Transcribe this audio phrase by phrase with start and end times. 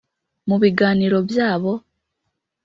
[0.47, 1.71] mu biganiro byabo